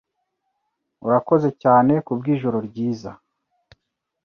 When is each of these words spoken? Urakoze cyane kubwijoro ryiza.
Urakoze 1.05 1.49
cyane 1.61 1.93
kubwijoro 2.05 2.57
ryiza. 2.67 3.11